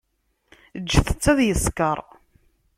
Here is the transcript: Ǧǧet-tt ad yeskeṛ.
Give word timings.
Ǧǧet-tt 0.81 1.31
ad 1.31 1.39
yeskeṛ. 1.47 1.97